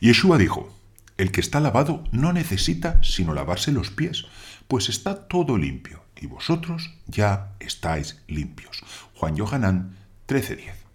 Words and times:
Yeshua 0.00 0.38
dijo, 0.38 0.72
el 1.16 1.32
que 1.32 1.40
está 1.40 1.60
lavado 1.60 2.04
no 2.12 2.32
necesita 2.32 3.02
sino 3.02 3.34
lavarse 3.34 3.72
los 3.72 3.90
pies, 3.90 4.26
pues 4.68 4.88
está 4.88 5.28
todo 5.28 5.58
limpio, 5.58 6.02
y 6.20 6.26
vosotros 6.26 6.90
ya 7.06 7.54
estáis 7.60 8.22
limpios. 8.26 8.82
Juan 9.14 9.38
Johanán 9.38 9.96
13:10. 10.26 10.85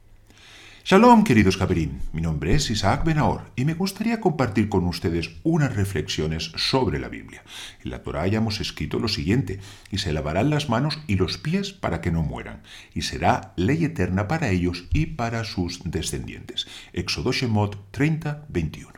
Shalom, 0.83 1.23
queridos 1.23 1.57
Caperín. 1.57 2.01
Mi 2.11 2.21
nombre 2.21 2.55
es 2.55 2.71
Isaac 2.71 3.05
Benahor 3.05 3.51
y 3.55 3.65
me 3.65 3.75
gustaría 3.75 4.19
compartir 4.19 4.67
con 4.67 4.87
ustedes 4.87 5.29
unas 5.43 5.75
reflexiones 5.75 6.51
sobre 6.55 6.97
la 6.97 7.07
Biblia. 7.07 7.43
En 7.83 7.91
la 7.91 8.01
Torah 8.01 8.23
hayamos 8.23 8.59
escrito 8.59 8.97
lo 8.97 9.07
siguiente: 9.07 9.59
y 9.91 9.99
se 9.99 10.11
lavarán 10.11 10.49
las 10.49 10.69
manos 10.69 10.99
y 11.05 11.17
los 11.17 11.37
pies 11.37 11.71
para 11.71 12.01
que 12.01 12.11
no 12.11 12.23
mueran, 12.23 12.63
y 12.95 13.03
será 13.03 13.53
ley 13.57 13.85
eterna 13.85 14.27
para 14.27 14.49
ellos 14.49 14.85
y 14.91 15.05
para 15.05 15.43
sus 15.43 15.81
descendientes. 15.83 16.67
Éxodo 16.93 17.31
Shemot 17.31 17.91
30, 17.91 18.45
21. 18.49 18.91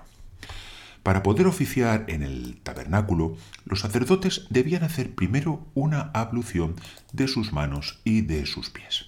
Para 1.03 1.21
poder 1.21 1.47
oficiar 1.47 2.05
en 2.07 2.23
el 2.23 2.61
tabernáculo, 2.63 3.35
los 3.65 3.81
sacerdotes 3.81 4.47
debían 4.49 4.83
hacer 4.83 5.13
primero 5.13 5.67
una 5.73 6.11
ablución 6.13 6.75
de 7.11 7.27
sus 7.27 7.51
manos 7.51 7.99
y 8.05 8.21
de 8.21 8.45
sus 8.45 8.69
pies. 8.69 9.05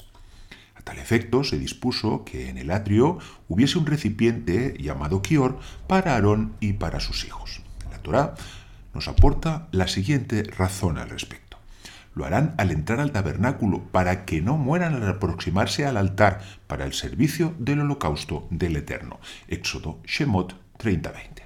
Tal 0.86 1.00
efecto 1.00 1.44
se 1.44 1.58
dispuso 1.58 2.24
que 2.24 2.48
en 2.48 2.58
el 2.58 2.72
atrio 2.72 3.18
hubiese 3.50 3.80
un 3.80 3.88
recipiente 3.88 4.78
llamado 4.80 5.22
Kior 5.24 5.60
para 5.88 6.14
Aarón 6.14 6.54
y 6.60 6.74
para 6.74 7.00
sus 7.00 7.26
hijos. 7.26 7.62
La 7.92 7.98
Torá 7.98 8.36
nos 8.94 9.08
aporta 9.08 9.68
la 9.72 9.88
siguiente 9.88 10.44
razón 10.44 11.00
al 11.00 11.10
respecto. 11.10 11.58
Lo 12.14 12.24
harán 12.24 12.54
al 12.58 12.72
entrar 12.72 13.00
al 13.00 13.12
tabernáculo 13.12 13.84
para 13.92 14.26
que 14.26 14.42
no 14.42 14.58
mueran 14.58 14.94
al 14.94 15.10
aproximarse 15.10 15.86
al 15.88 15.98
altar 15.98 16.42
para 16.68 16.86
el 16.86 16.94
servicio 16.94 17.56
del 17.58 17.82
holocausto 17.82 18.48
del 18.52 18.78
Eterno. 18.78 19.20
Éxodo 19.48 20.00
Shemot 20.06 20.56
30:20 20.78 21.45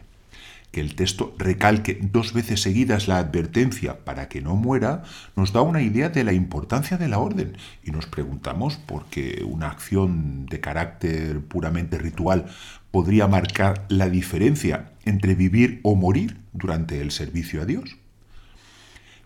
que 0.72 0.82
el 0.82 0.96
texto 0.96 1.34
recalque 1.38 2.00
dos 2.02 2.34
veces 2.34 2.62
seguidas 2.62 3.08
la 3.08 3.18
advertencia 3.18 4.06
para 4.06 4.30
que 4.30 4.42
no 4.42 4.56
muera, 4.56 5.04
nos 5.36 5.52
da 5.52 5.62
una 5.62 5.82
idea 5.82 6.10
de 6.10 6.24
la 6.24 6.34
importancia 6.34 6.98
de 6.98 7.08
la 7.08 7.20
orden 7.20 7.58
y 7.84 7.92
nos 7.92 8.06
preguntamos 8.06 8.78
por 8.78 9.06
qué 9.06 9.44
una 9.48 9.68
acción 9.68 10.46
de 10.46 10.60
carácter 10.60 11.42
puramente 11.42 11.98
ritual 11.98 12.46
podría 12.92 13.28
marcar 13.28 13.86
la 13.90 14.10
diferencia 14.10 14.92
entre 15.06 15.36
vivir 15.36 15.80
o 15.84 15.96
morir 15.96 16.38
durante 16.54 17.02
el 17.02 17.12
servicio 17.12 17.62
a 17.62 17.66
Dios. 17.66 17.98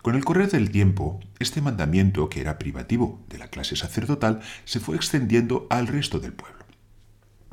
Con 0.02 0.16
el 0.16 0.24
correr 0.24 0.50
del 0.50 0.70
tiempo, 0.70 1.20
este 1.38 1.62
mandamiento, 1.62 2.28
que 2.28 2.42
era 2.42 2.58
privativo 2.58 3.22
de 3.30 3.38
la 3.38 3.48
clase 3.48 3.74
sacerdotal, 3.74 4.40
se 4.66 4.80
fue 4.80 4.96
extendiendo 4.96 5.66
al 5.70 5.86
resto 5.86 6.20
del 6.20 6.34
pueblo 6.34 6.63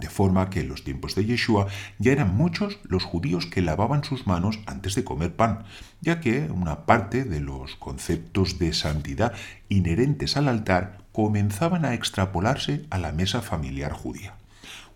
de 0.01 0.09
forma 0.09 0.49
que 0.49 0.59
en 0.59 0.67
los 0.67 0.83
tiempos 0.83 1.15
de 1.15 1.23
Yeshua 1.23 1.67
ya 1.99 2.11
eran 2.11 2.35
muchos 2.35 2.79
los 2.83 3.05
judíos 3.05 3.45
que 3.45 3.61
lavaban 3.61 4.03
sus 4.03 4.27
manos 4.27 4.59
antes 4.65 4.95
de 4.95 5.05
comer 5.05 5.33
pan, 5.37 5.63
ya 6.01 6.19
que 6.19 6.49
una 6.51 6.85
parte 6.85 7.23
de 7.23 7.39
los 7.39 7.77
conceptos 7.77 8.59
de 8.59 8.73
santidad 8.73 9.31
inherentes 9.69 10.35
al 10.35 10.49
altar 10.49 10.97
comenzaban 11.13 11.85
a 11.85 11.93
extrapolarse 11.93 12.85
a 12.89 12.97
la 12.97 13.13
mesa 13.13 13.41
familiar 13.41 13.93
judía. 13.93 14.35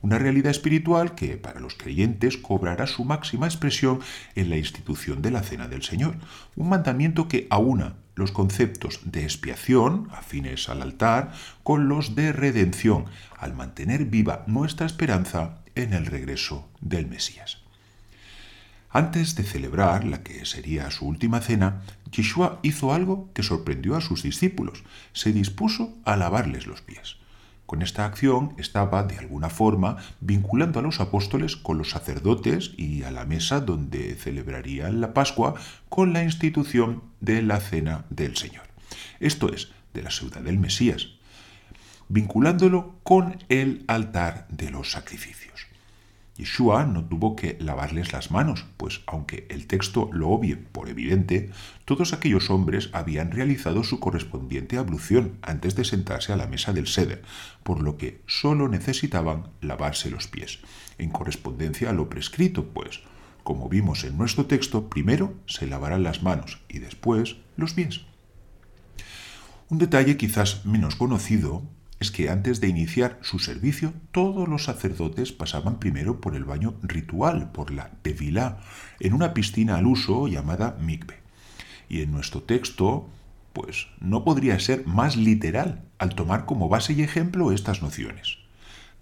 Una 0.02 0.20
realidad 0.20 0.52
espiritual 0.52 1.16
que 1.16 1.38
para 1.38 1.59
los 1.59 1.76
creyentes 1.76 2.38
cobrará 2.38 2.86
su 2.86 3.06
máxima 3.06 3.48
expresión 3.48 4.02
en 4.36 4.50
la 4.50 4.58
institución 4.58 5.22
de 5.22 5.31
la 5.31 5.42
Cena 5.42 5.67
del 5.67 5.83
Señor, 5.83 6.17
un 6.56 6.70
mandamiento 6.70 7.28
que 7.28 7.48
aúna 7.50 7.95
los 8.16 8.31
conceptos 8.31 8.99
de 9.03 9.23
expiación, 9.23 10.09
afines 10.11 10.69
al 10.69 10.81
altar, 10.81 11.33
con 11.63 11.88
los 11.88 12.16
de 12.16 12.31
redención, 12.31 13.05
al 13.38 13.53
mantener 13.53 14.05
viva 14.05 14.44
nuestra 14.47 14.85
esperanza 14.85 15.59
en 15.75 15.94
el 15.94 16.05
regreso 16.05 16.67
del 16.81 17.08
Mesías. 17.08 17.59
Antes 18.89 19.36
de 19.36 19.43
celebrar 19.43 20.05
la 20.05 20.23
que 20.23 20.45
sería 20.45 20.89
su 20.89 21.05
última 21.05 21.41
cena, 21.41 21.81
Yeshua 22.11 22.59
hizo 22.63 22.93
algo 22.93 23.30
que 23.33 23.43
sorprendió 23.43 23.97
a 23.97 24.02
sus 24.02 24.23
discípulos. 24.23 24.86
Se 25.11 25.33
dispuso 25.33 25.93
a 26.05 26.15
lavarles 26.15 26.65
los 26.65 26.82
pies. 26.82 27.17
Con 27.65 27.81
esta 27.81 28.05
acción 28.05 28.53
estaba, 28.58 29.03
de 29.03 29.17
alguna 29.17 29.49
forma, 29.49 29.98
vinculando 30.20 30.80
a 30.80 30.83
los 30.83 30.99
apóstoles 30.99 31.55
con 31.55 31.77
los 31.77 31.89
sacerdotes 31.89 32.71
y 32.77 33.03
a 33.03 33.11
la 33.11 33.26
mesa 33.26 33.59
donde 33.59 34.15
celebrarían 34.15 35.02
la 35.02 35.14
Pascua 35.14 35.55
con 35.89 36.14
la 36.14 36.23
institución 36.23 37.03
de 37.21 37.42
la 37.42 37.59
Cena 37.59 38.05
del 38.09 38.37
Señor. 38.37 38.64
Esto 39.20 39.52
es, 39.52 39.71
de 39.93 40.03
la 40.03 40.11
ciudad 40.11 40.42
del 40.42 40.59
Mesías, 40.59 41.08
vinculándolo 42.08 42.95
con 43.03 43.43
el 43.49 43.83
altar 43.87 44.47
de 44.49 44.70
los 44.70 44.92
sacrificios. 44.92 45.67
Yeshua 46.37 46.85
no 46.85 47.05
tuvo 47.05 47.35
que 47.35 47.57
lavarles 47.61 48.11
las 48.11 48.29
manos, 48.29 48.65
pues 48.75 49.01
aunque 49.07 49.47
el 49.49 49.67
texto 49.67 50.09
lo 50.11 50.29
obvie 50.29 50.57
por 50.57 50.89
evidente, 50.89 51.49
todos 51.85 52.11
aquellos 52.11 52.49
hombres 52.49 52.89
habían 52.91 53.31
realizado 53.31 53.83
su 53.85 54.01
correspondiente 54.01 54.77
ablución 54.77 55.37
antes 55.41 55.75
de 55.75 55.85
sentarse 55.85 56.33
a 56.33 56.35
la 56.35 56.47
mesa 56.47 56.73
del 56.73 56.87
seder, 56.87 57.23
por 57.63 57.81
lo 57.81 57.97
que 57.97 58.21
sólo 58.27 58.67
necesitaban 58.67 59.47
lavarse 59.61 60.11
los 60.11 60.27
pies, 60.27 60.59
en 60.97 61.09
correspondencia 61.09 61.89
a 61.89 61.93
lo 61.93 62.09
prescrito, 62.09 62.65
pues, 62.65 63.02
como 63.43 63.69
vimos 63.69 64.03
en 64.03 64.17
nuestro 64.17 64.45
texto, 64.45 64.89
primero 64.89 65.35
se 65.45 65.67
lavarán 65.67 66.03
las 66.03 66.21
manos 66.21 66.59
y 66.67 66.79
después 66.79 67.37
los 67.55 67.73
pies. 67.73 68.02
Un 69.69 69.77
detalle 69.77 70.17
quizás 70.17 70.65
menos 70.65 70.95
conocido 70.95 71.63
es 72.00 72.11
que 72.11 72.30
antes 72.30 72.60
de 72.61 72.67
iniciar 72.67 73.20
su 73.22 73.39
servicio, 73.39 73.94
todos 74.11 74.48
los 74.48 74.66
sacerdotes 74.66 75.32
pasaban 75.32 75.80
primero 75.80 76.20
por 76.20 76.36
el 76.36 76.44
baño 76.44 76.76
ritual, 76.82 77.52
por 77.52 77.72
la 77.72 77.92
tevilá, 78.02 78.60
en 79.00 79.14
una 79.14 79.33
piscina 79.33 79.78
al 79.78 79.88
uso 79.88 80.28
llamada 80.28 80.78
mikve. 80.82 81.20
Y 81.88 82.02
en 82.02 82.11
nuestro 82.11 82.42
texto, 82.42 83.08
pues 83.54 83.88
no 84.02 84.26
podría 84.26 84.60
ser 84.60 84.86
más 84.86 85.16
literal 85.16 85.83
al 85.98 86.16
tomar 86.16 86.45
como 86.45 86.67
base 86.67 86.94
y 86.94 87.02
ejemplo 87.02 87.52
estas 87.52 87.82
nociones. 87.82 88.45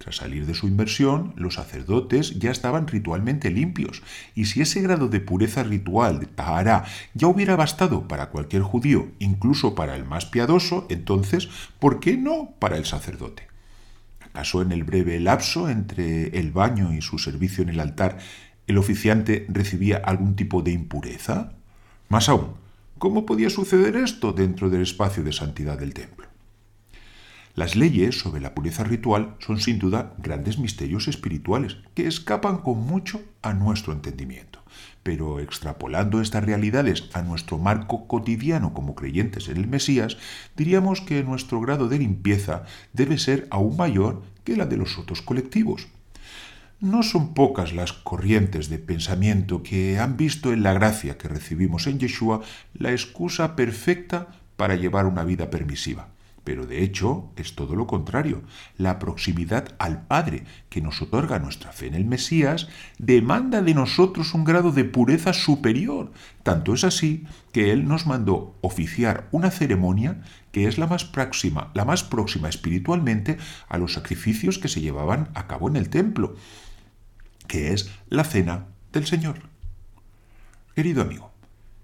Tras 0.04 0.18
salir 0.18 0.46
de 0.46 0.54
su 0.54 0.68
inversión, 0.68 1.34
los 1.38 1.54
sacerdotes 1.54 2.38
ya 2.38 2.52
estaban 2.52 2.88
ritualmente 2.88 3.50
limpios, 3.50 4.04
y 4.36 4.46
si 4.46 4.60
ese 4.60 4.82
grado 4.82 5.08
de 5.08 5.22
pureza 5.22 5.64
ritual 5.64 6.20
de 6.20 6.26
Tahara 6.26 6.84
ya 7.14 7.28
hubiera 7.28 7.56
bastado 7.56 8.06
para 8.06 8.30
cualquier 8.30 8.64
judío, 8.64 9.08
incluso 9.20 9.76
para 9.76 9.96
el 9.96 10.04
más 10.04 10.26
piadoso, 10.26 10.88
entonces, 10.90 11.48
¿por 11.80 12.02
qué 12.02 12.18
no 12.18 12.50
para 12.60 12.76
el 12.76 12.84
sacerdote? 12.84 13.48
¿Acaso 14.20 14.62
en 14.62 14.74
el 14.74 14.84
breve 14.84 15.22
lapso 15.22 15.70
entre 15.70 16.38
el 16.38 16.52
baño 16.52 16.94
y 16.94 17.02
su 17.02 17.18
servicio 17.18 17.64
en 17.64 17.70
el 17.70 17.80
altar 17.80 18.18
el 18.68 18.78
oficiante 18.78 19.46
recibía 19.48 20.02
algún 20.04 20.36
tipo 20.36 20.62
de 20.62 20.72
impureza? 20.72 21.54
Más 22.10 22.28
aún, 22.28 22.56
¿cómo 22.98 23.26
podía 23.26 23.50
suceder 23.50 23.96
esto 23.96 24.34
dentro 24.34 24.70
del 24.70 24.82
espacio 24.82 25.24
de 25.24 25.32
santidad 25.32 25.80
del 25.80 25.94
templo? 25.94 26.33
Las 27.56 27.76
leyes 27.76 28.18
sobre 28.18 28.42
la 28.42 28.56
pureza 28.56 28.84
ritual 28.84 29.36
son 29.38 29.60
sin 29.60 29.78
duda 29.78 30.16
grandes 30.18 30.58
misterios 30.58 31.08
espirituales 31.08 31.78
que 31.94 32.08
escapan 32.08 32.58
con 32.58 32.80
mucho 32.80 33.22
a 33.44 33.54
nuestro 33.54 33.94
entendimiento. 33.94 34.64
Pero 35.04 35.40
extrapolando 35.40 36.20
estas 36.20 36.44
realidades 36.44 37.10
a 37.14 37.22
nuestro 37.22 37.60
marco 37.60 38.08
cotidiano 38.08 38.74
como 38.74 38.96
creyentes 38.96 39.50
en 39.50 39.58
el 39.58 39.68
Mesías, 39.68 40.18
diríamos 40.58 41.02
que 41.02 41.24
nuestro 41.24 41.62
grado 41.62 41.90
de 41.90 42.00
limpieza 42.00 42.64
debe 42.92 43.20
ser 43.20 43.48
aún 43.52 43.78
mayor 43.78 44.24
que 44.44 44.58
la 44.58 44.66
de 44.66 44.78
los 44.78 44.98
otros 44.98 45.22
colectivos. 45.22 45.90
No 46.80 47.04
son 47.04 47.36
pocas 47.36 47.72
las 47.72 47.94
corrientes 47.94 48.68
de 48.68 48.80
pensamiento 48.80 49.62
que 49.62 50.00
han 50.00 50.18
visto 50.18 50.54
en 50.54 50.64
la 50.64 50.74
gracia 50.74 51.20
que 51.20 51.28
recibimos 51.28 51.86
en 51.86 52.00
Yeshua 52.00 52.42
la 52.74 52.92
excusa 52.92 53.56
perfecta 53.56 54.30
para 54.58 54.76
llevar 54.76 55.06
una 55.06 55.24
vida 55.24 55.52
permisiva. 55.52 56.13
Pero 56.44 56.66
de 56.66 56.84
hecho 56.84 57.32
es 57.36 57.56
todo 57.56 57.76
lo 57.76 57.88
contrario. 57.88 58.44
La 58.78 59.00
proximidad 59.00 59.76
al 59.80 60.06
Padre 60.08 60.44
que 60.70 60.82
nos 60.82 61.02
otorga 61.02 61.40
nuestra 61.40 61.72
fe 61.72 61.88
en 61.88 61.94
el 61.94 62.06
Mesías 62.06 62.68
demanda 62.98 63.62
de 63.62 63.74
nosotros 63.74 64.34
un 64.34 64.44
grado 64.44 64.72
de 64.72 64.84
pureza 64.84 65.34
superior. 65.34 66.12
Tanto 66.44 66.74
es 66.74 66.84
así 66.84 67.26
que 67.52 67.72
Él 67.72 67.88
nos 67.88 68.06
mandó 68.06 68.56
oficiar 68.62 69.28
una 69.32 69.52
ceremonia 69.52 70.22
que 70.52 70.68
es 70.68 70.78
la 70.78 70.88
más 70.88 71.06
próxima, 71.06 71.72
la 71.74 71.86
más 71.86 72.04
próxima 72.04 72.50
espiritualmente 72.50 73.38
a 73.70 73.78
los 73.78 73.94
sacrificios 73.94 74.60
que 74.60 74.68
se 74.68 74.82
llevaban 74.82 75.30
a 75.34 75.48
cabo 75.48 75.68
en 75.68 75.78
el 75.78 75.90
templo, 75.90 76.36
que 77.48 77.74
es 77.74 77.92
la 78.10 78.24
cena 78.24 78.68
del 78.92 79.08
Señor. 79.08 79.50
Querido 80.76 81.02
amigo, 81.02 81.33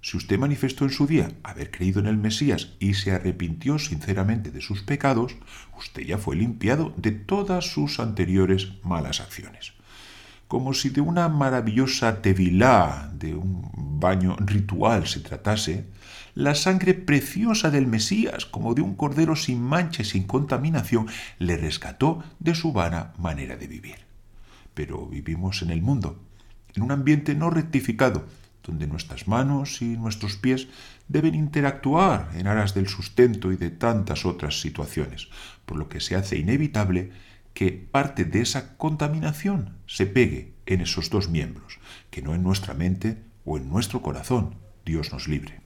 si 0.01 0.18
usted 0.18 0.40
manifestó 0.40 0.86
en 0.86 0.92
su 0.92 1.07
día 1.07 1.31
haber 1.44 1.72
creído 1.72 2.00
en 2.00 2.07
el 2.07 2.18
Mesías 2.18 2.74
y 2.80 2.94
se 2.94 3.12
arrepintió 3.12 3.80
sinceramente 3.80 4.51
de 4.51 4.62
sus 4.62 4.81
pecados, 4.81 5.36
usted 5.78 6.04
ya 6.04 6.18
fue 6.18 6.36
limpiado 6.36 6.94
de 6.98 7.12
todas 7.12 7.66
sus 7.66 8.00
anteriores 8.00 8.69
malas 8.84 9.19
acciones. 9.19 9.74
Como 10.48 10.74
si 10.74 10.90
de 10.90 11.01
una 11.01 11.30
maravillosa 11.30 12.22
tevilá, 12.22 13.12
de 13.13 13.36
un 13.36 14.00
baño 14.00 14.36
ritual 14.40 15.06
se 15.06 15.19
tratase, 15.19 15.86
la 16.34 16.56
sangre 16.56 16.94
preciosa 16.94 17.69
del 17.69 17.86
Mesías, 17.86 18.45
como 18.45 18.74
de 18.74 18.81
un 18.81 18.95
cordero 18.95 19.36
sin 19.36 19.62
mancha 19.62 20.02
y 20.02 20.06
sin 20.06 20.24
contaminación, 20.24 21.07
le 21.38 21.57
rescató 21.57 22.24
de 22.40 22.56
su 22.56 22.72
vana 22.72 23.13
manera 23.18 23.57
de 23.57 23.68
vivir. 23.68 23.98
Pero 24.74 25.06
vivimos 25.06 25.62
en 25.62 25.72
el 25.72 25.81
mundo 25.81 26.19
en 26.75 26.84
un 26.84 26.92
ambiente 26.92 27.36
no 27.36 27.50
rectificado, 27.50 28.25
donde 28.69 28.88
nuestras 28.88 29.27
manos 29.27 29.81
y 29.81 29.98
nuestros 29.98 30.38
pies 30.38 30.68
deben 31.07 31.33
interactuar 31.33 32.30
en 32.36 32.45
aras 32.45 32.75
del 32.75 32.88
sustento 32.88 33.51
y 33.51 33.57
de 33.57 33.71
tantas 33.71 34.25
otras 34.25 34.62
situaciones, 34.62 35.30
por 35.66 35.77
lo 35.77 35.89
que 35.89 36.00
se 36.00 36.16
hace 36.16 36.38
inevitable 36.38 37.12
que 37.54 37.71
parte 37.71 38.25
de 38.25 38.42
esa 38.42 38.77
contaminación 38.77 39.77
se 39.88 40.06
pegue 40.06 40.54
en 40.68 40.81
esos 40.81 41.10
dos 41.10 41.30
miembros, 41.30 41.80
que 42.12 42.21
no 42.21 42.36
en 42.36 42.44
nuestra 42.44 42.75
mente 42.75 43.18
o 43.44 43.57
en 43.57 43.68
nuestro 43.69 44.01
corazón, 44.04 44.56
Dios 44.86 45.12
nos 45.12 45.27
libre. 45.27 45.62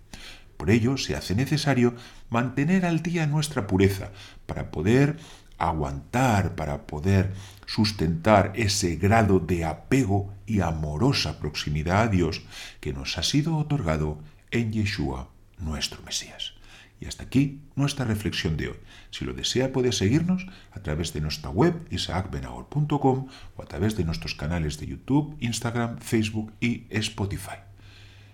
Por 0.56 0.70
ello 0.72 0.96
se 0.98 1.16
hace 1.18 1.36
necesario 1.36 1.94
mantener 2.30 2.86
al 2.86 3.04
día 3.04 3.28
nuestra 3.28 3.68
pureza 3.68 4.12
para 4.46 4.72
poder 4.72 5.18
aguantar, 5.58 6.56
para 6.56 6.88
poder 6.88 7.34
sustentar 7.66 8.54
ese 8.56 8.96
grado 8.96 9.40
de 9.40 9.66
apego 9.66 10.34
y 10.46 10.62
amorosa 10.62 11.40
proximidad 11.40 12.04
a 12.04 12.08
Dios 12.08 12.42
que 12.80 12.94
nos 12.94 13.18
ha 13.18 13.24
sido 13.24 13.58
otorgado 13.58 14.20
en 14.52 14.72
Yeshua, 14.72 15.30
nuestro 15.58 16.02
Mesías. 16.04 16.54
Y 17.00 17.06
hasta 17.06 17.24
aquí 17.24 17.60
nuestra 17.76 18.06
reflexión 18.06 18.56
de 18.56 18.70
hoy. 18.70 18.78
Si 19.12 19.26
lo 19.26 19.34
desea 19.34 19.74
puede 19.74 19.92
seguirnos 19.92 20.46
a 20.72 20.80
través 20.82 21.12
de 21.12 21.22
nuestra 21.22 21.50
web 21.50 21.86
isaacbenahor.com 21.92 23.28
o 23.56 23.62
a 23.62 23.66
través 23.66 23.98
de 23.98 24.06
nuestros 24.06 24.36
canales 24.36 24.80
de 24.80 24.88
YouTube, 24.88 25.36
Instagram, 25.40 25.98
Facebook 25.98 26.54
y 26.62 26.86
Spotify. 26.90 27.58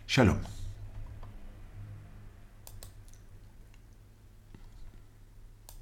Shalom. 0.07 0.58